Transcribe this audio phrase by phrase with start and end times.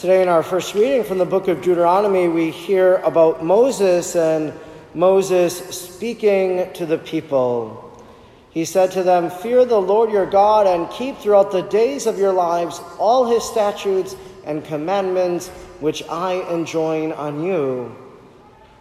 [0.00, 4.50] Today, in our first reading from the book of Deuteronomy, we hear about Moses and
[4.94, 8.02] Moses speaking to the people.
[8.48, 12.18] He said to them, Fear the Lord your God and keep throughout the days of
[12.18, 14.16] your lives all his statutes
[14.46, 15.48] and commandments
[15.80, 17.94] which I enjoin on you.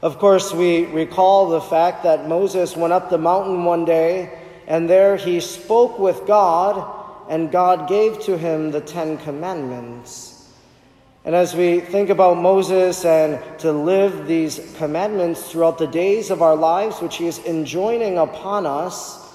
[0.01, 4.89] Of course, we recall the fact that Moses went up the mountain one day and
[4.89, 10.38] there he spoke with God, and God gave to him the Ten Commandments.
[11.25, 16.41] And as we think about Moses and to live these commandments throughout the days of
[16.41, 19.29] our lives, which he is enjoining upon us,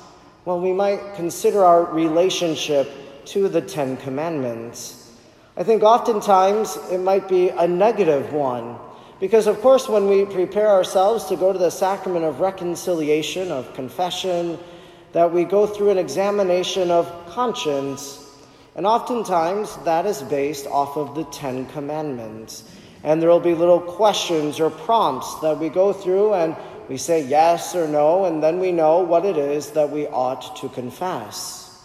[0.46, 2.90] well, we might consider our relationship
[3.26, 5.12] to the Ten Commandments.
[5.56, 8.76] I think oftentimes it might be a negative one.
[9.20, 13.72] Because, of course, when we prepare ourselves to go to the sacrament of reconciliation, of
[13.74, 14.58] confession,
[15.12, 18.23] that we go through an examination of conscience
[18.76, 22.64] and oftentimes that is based off of the Ten Commandments.
[23.02, 26.56] And there will be little questions or prompts that we go through and
[26.88, 30.56] we say yes or no, and then we know what it is that we ought
[30.56, 31.82] to confess.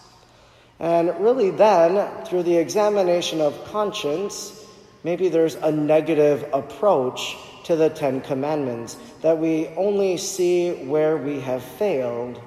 [0.78, 4.66] And really, then, through the examination of conscience,
[5.04, 11.40] maybe there's a negative approach to the Ten Commandments, that we only see where we
[11.40, 12.40] have failed.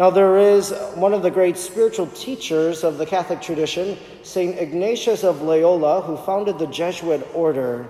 [0.00, 4.58] Now, there is one of the great spiritual teachers of the Catholic tradition, St.
[4.58, 7.86] Ignatius of Loyola, who founded the Jesuit order.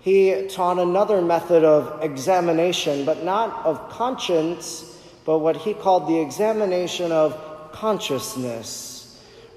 [0.00, 6.20] He taught another method of examination, but not of conscience, but what he called the
[6.20, 7.36] examination of
[7.72, 8.97] consciousness.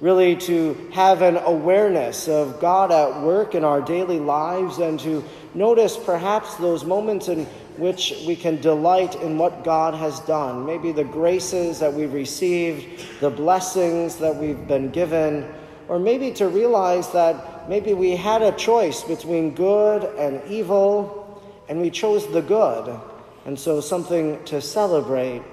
[0.01, 5.23] Really, to have an awareness of God at work in our daily lives and to
[5.53, 7.45] notice perhaps those moments in
[7.77, 10.65] which we can delight in what God has done.
[10.65, 15.47] Maybe the graces that we've received, the blessings that we've been given,
[15.87, 21.79] or maybe to realize that maybe we had a choice between good and evil, and
[21.79, 22.99] we chose the good,
[23.45, 25.43] and so something to celebrate.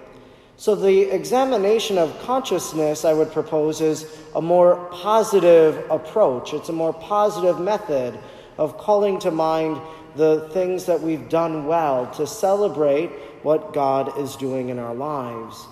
[0.60, 6.52] So, the examination of consciousness, I would propose, is a more positive approach.
[6.52, 8.18] It's a more positive method
[8.56, 9.80] of calling to mind
[10.16, 13.10] the things that we've done well, to celebrate
[13.44, 15.64] what God is doing in our lives.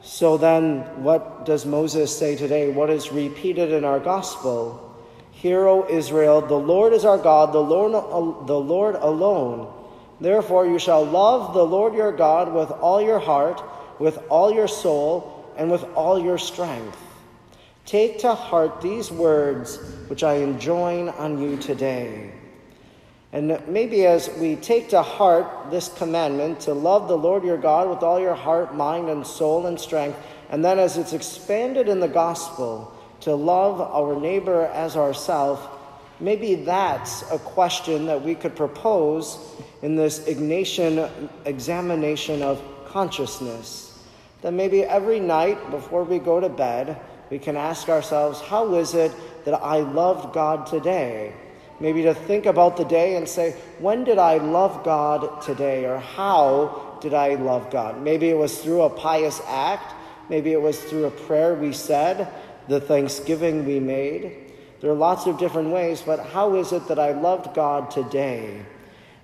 [0.00, 2.70] So then, what does Moses say today?
[2.70, 4.80] What is repeated in our gospel?
[5.32, 7.92] Hear, O Israel, the Lord is our God, the Lord,
[8.46, 9.70] the Lord alone.
[10.18, 13.62] Therefore, you shall love the Lord your God with all your heart,
[13.98, 16.98] with all your soul, and with all your strength.
[17.86, 19.78] Take to heart these words
[20.08, 22.32] which I enjoin on you today.
[23.32, 27.90] And maybe as we take to heart this commandment to love the Lord your God
[27.90, 30.18] with all your heart, mind, and soul and strength,
[30.50, 35.60] and then as it's expanded in the gospel to love our neighbor as ourselves,
[36.20, 39.38] maybe that's a question that we could propose
[39.82, 41.10] in this Ignatian
[41.44, 42.62] examination of
[42.94, 43.98] consciousness.
[44.42, 46.96] That maybe every night before we go to bed,
[47.28, 49.10] we can ask ourselves, how is it
[49.44, 51.34] that I loved God today?
[51.80, 55.86] Maybe to think about the day and say, when did I love God today?
[55.86, 58.00] Or how did I love God?
[58.00, 59.92] Maybe it was through a pious act.
[60.30, 62.28] Maybe it was through a prayer we said,
[62.68, 64.36] the thanksgiving we made.
[64.80, 68.64] There are lots of different ways, but how is it that I loved God today?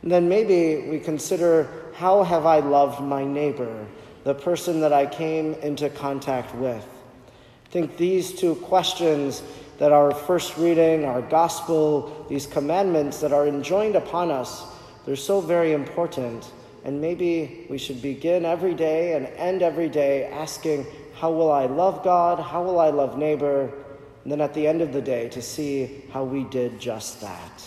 [0.02, 1.68] And then maybe we consider
[2.00, 3.86] how have I loved my neighbor,
[4.24, 6.82] the person that I came into contact with?
[6.82, 9.42] I think these two questions
[9.76, 14.64] that our first reading, our gospel, these commandments that are enjoined upon us,
[15.04, 16.50] they're so very important.
[16.86, 21.66] And maybe we should begin every day and end every day asking, How will I
[21.66, 22.40] love God?
[22.40, 23.74] How will I love neighbor?
[24.22, 27.62] And then at the end of the day, to see how we did just that.